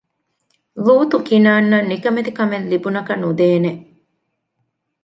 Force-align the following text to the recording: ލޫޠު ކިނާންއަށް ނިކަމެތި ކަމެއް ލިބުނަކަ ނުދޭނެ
ލޫޠު 0.85 1.17
ކިނާންއަށް 1.27 1.89
ނިކަމެތި 1.91 2.31
ކަމެއް 2.37 2.67
ލިބުނަކަ 2.71 3.13
ނުދޭނެ 3.21 3.71